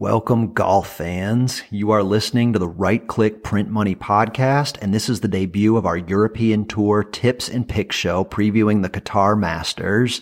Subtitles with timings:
[0.00, 1.64] Welcome, golf fans.
[1.70, 5.76] You are listening to the Right Click Print Money podcast, and this is the debut
[5.76, 10.20] of our European Tour tips and pick show previewing the Qatar Masters.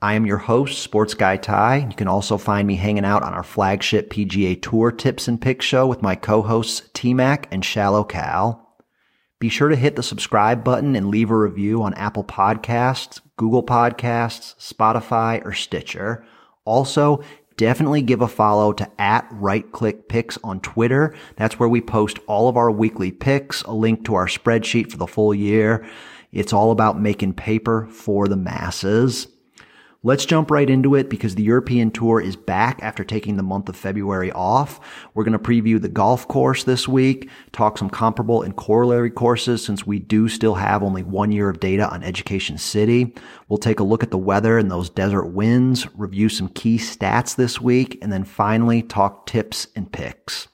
[0.00, 1.88] I am your host, Sports Guy Ty.
[1.90, 5.60] You can also find me hanging out on our flagship PGA Tour tips and pick
[5.60, 8.78] show with my co-hosts T-Mac and Shallow Cal.
[9.40, 13.62] Be sure to hit the subscribe button and leave a review on Apple Podcasts, Google
[13.62, 16.24] Podcasts, Spotify, or Stitcher.
[16.64, 17.22] Also,
[17.58, 21.14] definitely give a follow to at right click picks on Twitter.
[21.36, 24.96] That's where we post all of our weekly picks, a link to our spreadsheet for
[24.96, 25.86] the full year.
[26.32, 29.28] It's all about making paper for the masses.
[30.04, 33.68] Let's jump right into it because the European Tour is back after taking the month
[33.68, 34.78] of February off.
[35.12, 39.64] We're going to preview the golf course this week, talk some comparable and corollary courses
[39.64, 43.12] since we do still have only one year of data on Education City.
[43.48, 47.34] We'll take a look at the weather and those desert winds, review some key stats
[47.34, 50.46] this week, and then finally talk tips and picks.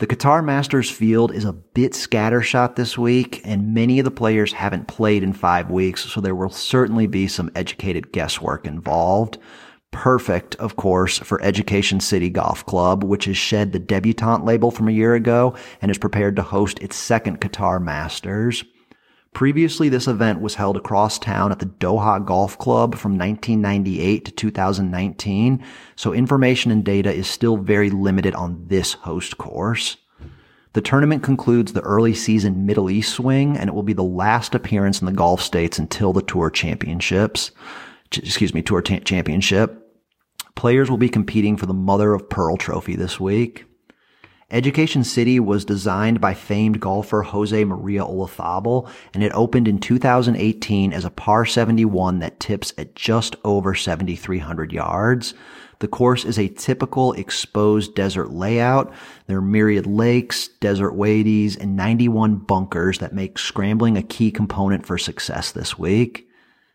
[0.00, 4.54] The Qatar Masters field is a bit scattershot this week, and many of the players
[4.54, 9.36] haven't played in five weeks, so there will certainly be some educated guesswork involved.
[9.90, 14.88] Perfect, of course, for Education City Golf Club, which has shed the debutante label from
[14.88, 18.64] a year ago and is prepared to host its second Qatar Masters.
[19.32, 24.32] Previously, this event was held across town at the Doha Golf Club from 1998 to
[24.32, 25.64] 2019,
[25.96, 29.96] so information and data is still very limited on this host course.
[30.72, 34.54] The tournament concludes the early season Middle East swing, and it will be the last
[34.54, 37.50] appearance in the Gulf states until the Tour Championships.
[38.12, 39.76] Excuse me, Tour Championship.
[40.54, 43.64] Players will be competing for the Mother of Pearl trophy this week.
[44.50, 50.92] Education City was designed by famed golfer Jose Maria Olazabal, and it opened in 2018
[50.92, 55.34] as a par 71 that tips at just over 7,300 yards.
[55.78, 58.92] The course is a typical exposed desert layout.
[59.28, 64.84] There are myriad lakes, desert wadies, and 91 bunkers that make scrambling a key component
[64.84, 66.28] for success this week.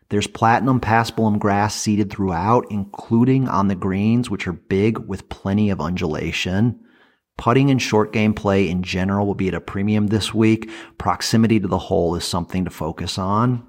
[0.08, 5.68] There's platinum paspalum grass seeded throughout, including on the greens, which are big with plenty
[5.68, 6.80] of undulation.
[7.38, 10.70] Putting and short game play in general will be at a premium this week.
[10.96, 13.66] Proximity to the hole is something to focus on.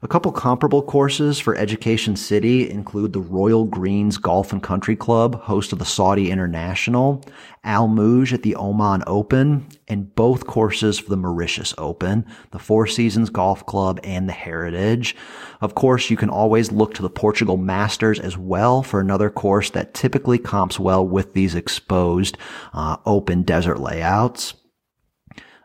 [0.00, 5.40] A couple comparable courses for Education City include the Royal Greens Golf and Country Club,
[5.42, 7.24] host of the Saudi International,
[7.64, 12.86] Al Mouj at the Oman Open, and both courses for the Mauritius Open, the Four
[12.86, 15.16] Seasons Golf Club, and the Heritage.
[15.60, 19.70] Of course, you can always look to the Portugal Masters as well for another course
[19.70, 22.38] that typically comps well with these exposed
[22.72, 24.54] uh, open desert layouts.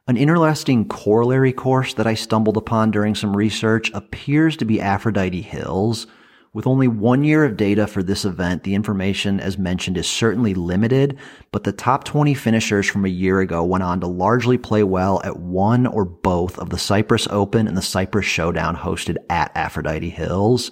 [0.05, 5.41] An interesting corollary course that I stumbled upon during some research appears to be Aphrodite
[5.41, 6.07] Hills.
[6.51, 10.55] With only one year of data for this event, the information, as mentioned, is certainly
[10.55, 11.17] limited,
[11.53, 15.21] but the top 20 finishers from a year ago went on to largely play well
[15.23, 20.09] at one or both of the Cyprus Open and the Cyprus Showdown hosted at Aphrodite
[20.09, 20.71] Hills.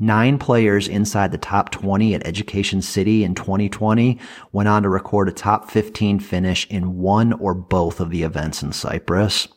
[0.00, 4.20] Nine players inside the top 20 at Education City in 2020
[4.52, 8.62] went on to record a top 15 finish in one or both of the events
[8.62, 9.48] in Cyprus.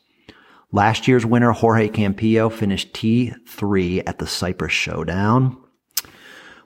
[0.71, 5.57] Last year's winner, Jorge Campillo, finished T3 at the Cyprus Showdown.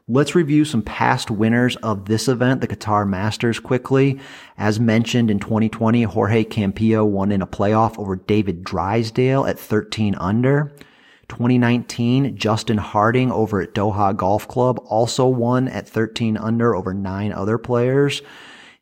[0.08, 4.22] Let's review some past winners of this event, the Qatar Masters, quickly.
[4.58, 10.16] As mentioned in 2020, Jorge Campillo won in a playoff over David Drysdale at 13
[10.16, 10.74] under.
[11.28, 17.32] 2019, Justin Harding over at Doha Golf Club also won at 13 under over nine
[17.32, 18.22] other players.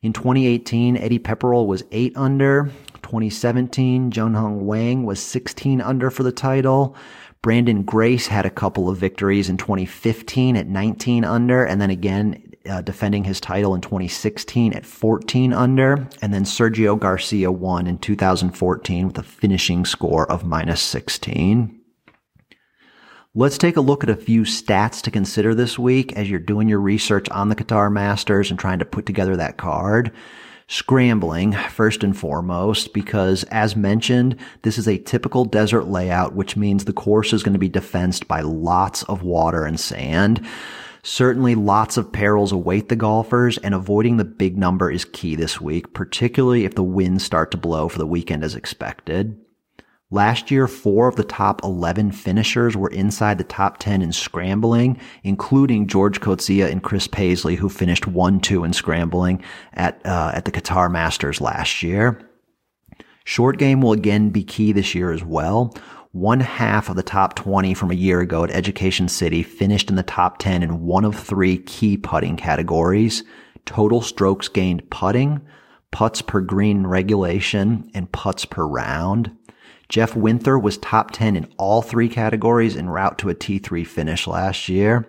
[0.02, 2.70] In 2018, Eddie Pepperell was 8 under.
[3.02, 6.96] 2017, Jeunghun Wang was 16 under for the title.
[7.42, 12.42] Branden Grace had a couple of victories in 2015 at 19 under, and then again
[12.68, 16.08] uh, defending his title in 2016 at 14 under.
[16.22, 21.83] And then Sergio Garcia won in 2014 with a finishing score of minus 16.
[23.36, 26.68] Let's take a look at a few stats to consider this week as you're doing
[26.68, 30.12] your research on the Qatar Masters and trying to put together that card.
[30.68, 36.84] Scrambling, first and foremost, because as mentioned, this is a typical desert layout, which means
[36.84, 40.46] the course is going to be defensed by lots of water and sand.
[41.02, 45.60] Certainly lots of perils await the golfers and avoiding the big number is key this
[45.60, 49.43] week, particularly if the winds start to blow for the weekend as expected.
[50.14, 54.96] Last year, four of the top 11 finishers were inside the top 10 in scrambling,
[55.24, 60.52] including George Coetzee and Chris Paisley, who finished 1-2 in scrambling at, uh, at the
[60.52, 62.30] Qatar Masters last year.
[63.24, 65.74] Short game will again be key this year as well.
[66.12, 69.96] One half of the top 20 from a year ago at Education City finished in
[69.96, 73.24] the top 10 in one of three key putting categories.
[73.66, 75.40] total strokes gained putting,
[75.90, 79.36] putts per green regulation, and putts per round.
[79.88, 84.26] Jeff Winther was top 10 in all three categories en route to a T3 finish
[84.26, 85.06] last year.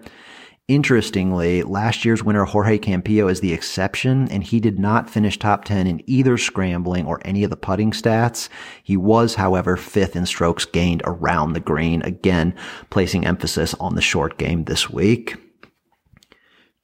[0.67, 5.63] Interestingly, last year's winner Jorge Campillo is the exception, and he did not finish top
[5.63, 8.49] 10 in either scrambling or any of the putting stats.
[8.81, 12.55] He was, however, fifth in strokes gained around the green, again,
[12.89, 15.35] placing emphasis on the short game this week.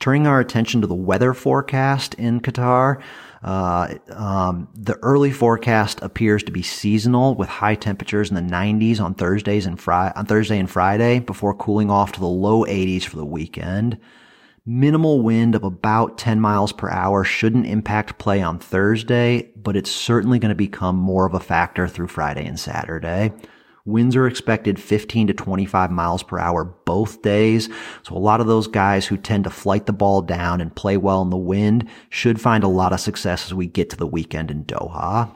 [0.01, 3.00] Turning our attention to the weather forecast in Qatar,
[3.44, 9.00] uh, um, the early forecast appears to be seasonal with high temperatures in the 90s
[9.00, 13.03] on Thursdays and Friday, on Thursday and Friday before cooling off to the low 80s
[13.03, 14.00] for the weekend.
[14.65, 19.92] Minimal wind of about 10 miles per hour shouldn't impact play on Thursday, but it's
[19.92, 23.33] certainly going to become more of a factor through Friday and Saturday.
[23.86, 27.69] Winds are expected 15 to 25 miles per hour both days.
[28.04, 30.98] So a lot of those guys who tend to flight the ball down and play
[30.98, 34.07] well in the wind should find a lot of success as we get to the
[34.07, 35.31] weekend in Doha.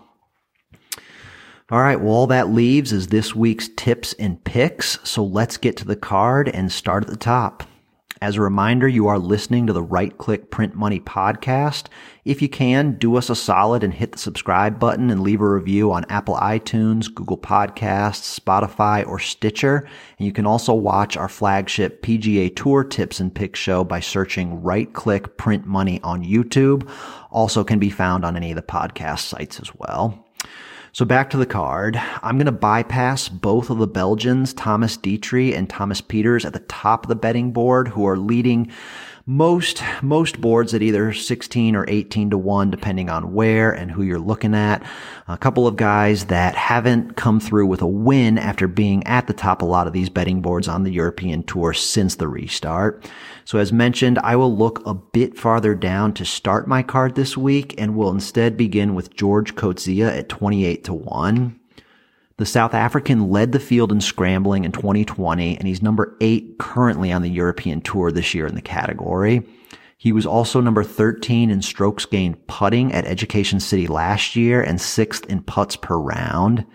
[1.72, 2.00] All right.
[2.00, 5.00] Well, all that leaves is this week's tips and picks.
[5.04, 7.64] So let's get to the card and start at the top.
[8.22, 11.88] As a reminder, you are listening to the Right Click Print Money podcast.
[12.24, 15.50] If you can, do us a solid and hit the subscribe button and leave a
[15.50, 19.86] review on Apple iTunes, Google Podcasts, Spotify, or Stitcher.
[20.18, 24.64] And you can also watch our flagship PGA Tour tips and picks show by searching
[24.64, 26.90] Right Click Print Money on YouTube.
[27.32, 30.26] Also can be found on any of the podcast sites as well.
[30.96, 32.02] So back to the card.
[32.24, 36.60] I'm going to bypass both of the Belgians, Thomas Detry and Thomas Pieters at the
[36.60, 38.72] top of the betting board who are leading
[39.28, 44.04] most most boards at either 16 or 18 to 1 depending on where and who
[44.04, 44.86] you're looking at.
[45.28, 49.34] A couple of guys that haven't come through with a win after being at the
[49.34, 53.10] top a lot of these betting boards on the European tour since the restart.
[53.46, 57.36] So as mentioned I will look a bit farther down to start my card this
[57.36, 61.60] week and will instead begin with George Coetzee at 28 to 1
[62.38, 67.12] the South African led the field in scrambling in 2020, and he's number eight currently
[67.12, 69.48] on the European Tour this year in the category.
[69.98, 74.82] He was also number 13 in strokes gained putting at Education City last year and
[74.82, 76.66] sixth in putts per round.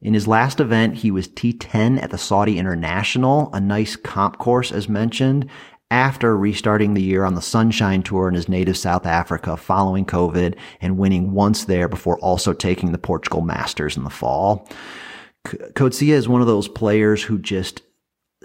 [0.00, 4.72] In his last event, he was T10 at the Saudi International, a nice comp course
[4.72, 5.48] as mentioned,
[5.92, 10.56] after restarting the year on the Sunshine Tour in his native South Africa following COVID
[10.80, 14.66] and winning once there before also taking the Portugal Masters in the fall.
[15.44, 17.82] Coetzee is one of those players who just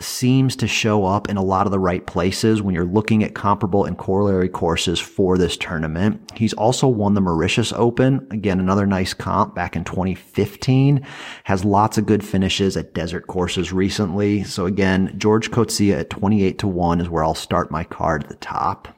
[0.03, 3.35] seems to show up in a lot of the right places when you're looking at
[3.35, 6.31] comparable and corollary courses for this tournament.
[6.35, 8.27] He's also won the Mauritius Open.
[8.31, 11.05] Again, another nice comp back in 2015.
[11.45, 14.43] Has lots of good finishes at desert courses recently.
[14.43, 18.29] So again, George Coetzee at 28 to 1 is where I'll start my card at
[18.29, 18.96] the top.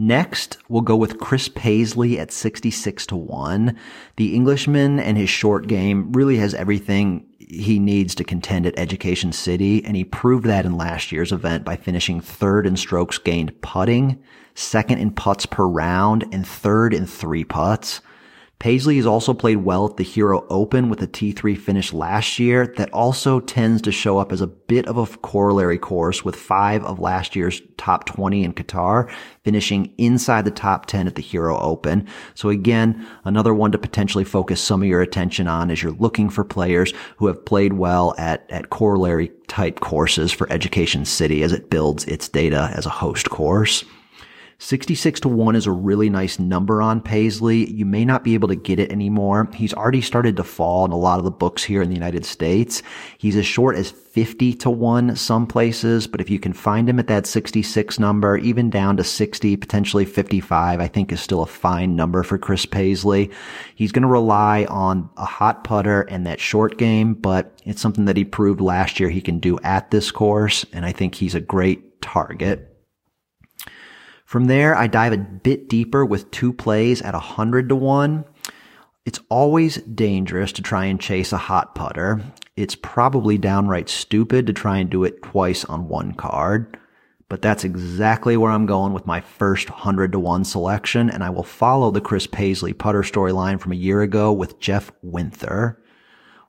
[0.00, 3.76] Next, we'll go with Chris Paisley at 66 to 1.
[4.16, 9.32] The Englishman and his short game really has everything he needs to contend at Education
[9.32, 13.60] City, and he proved that in last year's event by finishing third in strokes gained
[13.60, 14.22] putting,
[14.54, 18.00] second in putts per round, and third in three putts.
[18.60, 22.66] Paisley has also played well at the Hero Open with a T3 finish last year
[22.76, 26.82] that also tends to show up as a bit of a corollary course with five
[26.84, 29.08] of last year's top 20 in Qatar
[29.44, 32.08] finishing inside the top 10 at the Hero Open.
[32.34, 36.28] So again, another one to potentially focus some of your attention on as you're looking
[36.28, 41.52] for players who have played well at, at corollary type courses for Education City as
[41.52, 43.84] it builds its data as a host course.
[44.60, 47.70] 66 to 1 is a really nice number on Paisley.
[47.70, 49.48] You may not be able to get it anymore.
[49.54, 52.26] He's already started to fall in a lot of the books here in the United
[52.26, 52.82] States.
[53.18, 56.98] He's as short as 50 to 1 some places, but if you can find him
[56.98, 61.46] at that 66 number, even down to 60, potentially 55, I think is still a
[61.46, 63.30] fine number for Chris Paisley.
[63.76, 68.06] He's going to rely on a hot putter and that short game, but it's something
[68.06, 71.36] that he proved last year he can do at this course, and I think he's
[71.36, 72.67] a great target.
[74.28, 78.26] From there, I dive a bit deeper with two plays at 100 to 1.
[79.06, 82.20] It's always dangerous to try and chase a hot putter.
[82.54, 86.76] It's probably downright stupid to try and do it twice on one card.
[87.30, 91.30] But that's exactly where I'm going with my first 100 to 1 selection, and I
[91.30, 95.82] will follow the Chris Paisley putter storyline from a year ago with Jeff Winther.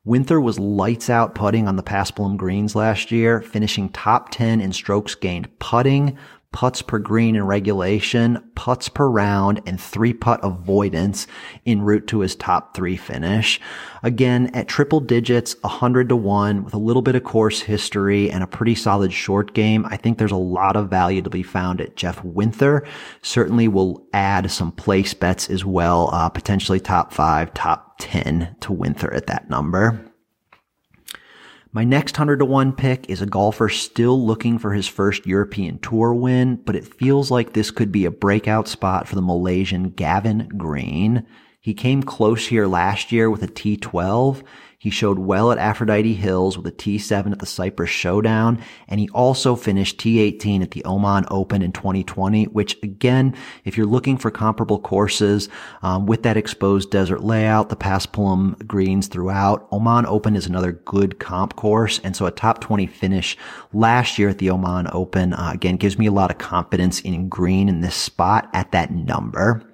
[0.03, 4.73] Winther was lights out putting on the Paspalum greens last year, finishing top 10 in
[4.73, 6.17] strokes gained putting,
[6.51, 11.27] putts per green in regulation, putts per round, and three putt avoidance
[11.65, 13.61] en route to his top three finish.
[14.01, 18.43] Again, at triple digits, 100 to 1 with a little bit of course history and
[18.43, 19.85] a pretty solid short game.
[19.85, 22.85] I think there's a lot of value to be found at Jeff Winther.
[23.21, 28.73] Certainly will add some place bets as well, uh, potentially top five, top 10 to
[28.73, 30.08] Winther at that number.
[31.71, 35.77] My next 100 to 1 pick is a golfer still looking for his first European
[35.77, 39.91] Tour win, but it feels like this could be a breakout spot for the Malaysian
[39.91, 41.27] Gavin Green.
[41.61, 44.41] He came close here last year with a T12
[44.79, 49.09] he showed well at Aphrodite Hills with a T7 at the Cyprus Showdown, and he
[49.09, 54.31] also finished T18 at the Oman Open in 2020, which again, if you're looking for
[54.31, 55.49] comparable courses
[55.81, 61.19] um, with that exposed desert layout, the Paspalum greens throughout, Oman Open is another good
[61.19, 63.37] comp course, and so a top 20 finish
[63.73, 67.27] last year at the Oman Open, uh, again, gives me a lot of confidence in
[67.27, 69.68] Green in this spot at that number.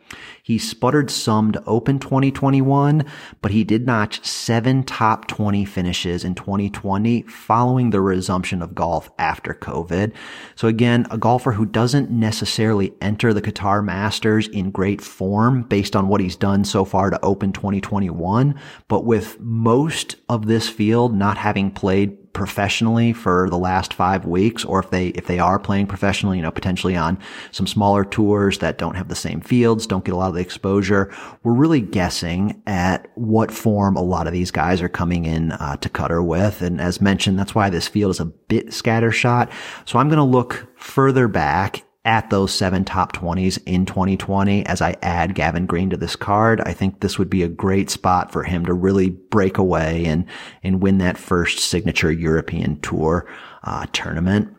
[0.46, 3.04] He sputtered some to open 2021,
[3.42, 9.10] but he did notch seven top 20 finishes in 2020 following the resumption of golf
[9.18, 10.14] after COVID.
[10.54, 15.96] So again, a golfer who doesn't necessarily enter the Qatar Masters in great form based
[15.96, 18.54] on what he's done so far to open 2021,
[18.88, 24.64] but with most of this field not having played professionally for the last five weeks,
[24.64, 27.18] or if they, if they are playing professionally, you know, potentially on
[27.52, 30.42] some smaller tours that don't have the same fields, don't get a lot of the
[30.42, 31.12] exposure.
[31.44, 35.78] We're really guessing at what form a lot of these guys are coming in uh,
[35.78, 36.62] to Qatar with.
[36.62, 39.50] And as mentioned, that's why this field is a bit scattershot.
[39.86, 44.82] So I'm going to look further back at those seven top 20s in 2020 as
[44.82, 46.62] I add Gavin Green to this card.
[46.62, 50.26] I think this would be a great spot for him to really break away and,
[50.64, 53.28] and win that first signature European tour
[53.64, 54.56] uh, tournament.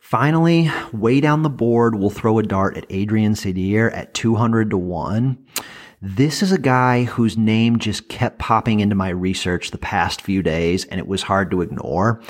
[0.00, 4.78] Finally, way down the board, we'll throw a dart at Adrien Saddier at 200 to
[4.78, 5.46] 1.
[6.00, 10.42] This is a guy whose name just kept popping into my research the past few
[10.42, 12.22] days and it was hard to ignore.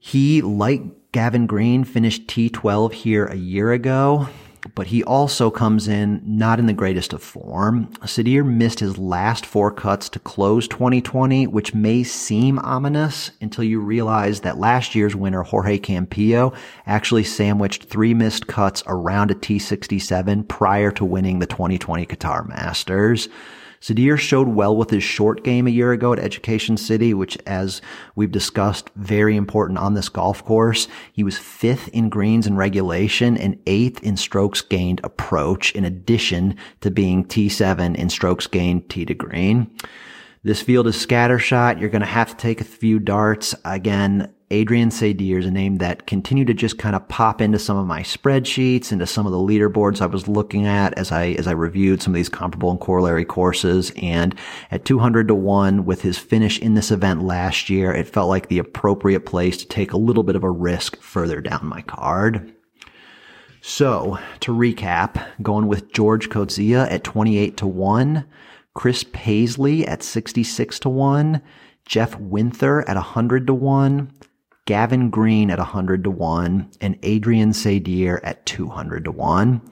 [0.00, 0.82] He, like
[1.16, 4.28] Gavin Green finished T12 here a year ago,
[4.74, 7.86] but he also comes in not in the greatest of form.
[8.02, 13.80] Saddier missed his last four cuts to close 2020, which may seem ominous until you
[13.80, 16.54] realize that last year's winner, Jorge Campillo,
[16.84, 23.30] actually sandwiched three missed cuts around a T67 prior to winning the 2020 Qatar Masters.
[23.86, 27.80] Saddier showed well with his short game a year ago at Education City, which, as
[28.16, 30.88] we've discussed, very important on this golf course.
[31.12, 36.56] He was fifth in greens and regulation and eighth in strokes gained approach, in addition
[36.80, 39.70] to being T7 in strokes gained tee to green.
[40.46, 41.80] This field is scattershot.
[41.80, 43.52] You're going to have to take a few darts.
[43.64, 47.76] Again, Adrien Saddier is a name that continued to just kind of pop into some
[47.76, 51.48] of my spreadsheets, into some of the leaderboards I was looking at as I, as
[51.48, 53.90] I reviewed some of these comparable and corollary courses.
[54.00, 54.36] And
[54.70, 58.46] at 200 to 1 with his finish in this event last year, it felt like
[58.46, 62.54] the appropriate place to take a little bit of a risk further down my card.
[63.62, 68.24] So to recap, going with George Coetzee at 28 to 1,
[68.76, 71.40] Chris Paisley at 66 to 1,
[71.86, 74.12] Jeff Winther at 100 to 1,
[74.66, 79.62] Gavin Green at 100 to 1, and Adrien Saddier at 200 to 1.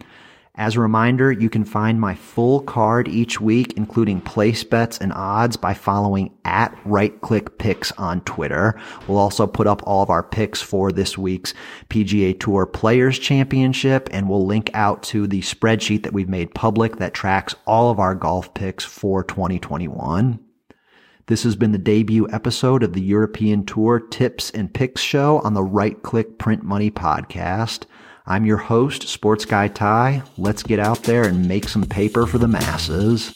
[0.56, 5.12] As a reminder, you can find my full card each week, including place bets and
[5.12, 8.80] odds by following at right click picks on Twitter.
[9.08, 11.54] We'll also put up all of our picks for this week's
[11.88, 16.98] PGA Tour Players Championship, and we'll link out to the spreadsheet that we've made public
[16.98, 20.38] that tracks all of our golf picks for 2021.
[21.26, 25.54] This has been the debut episode of the European Tour Tips and Picks Show on
[25.54, 27.86] the Right Click Print Money podcast.
[28.26, 30.22] I'm your host, Sports Guy Ty.
[30.38, 33.34] Let's get out there and make some paper for the masses.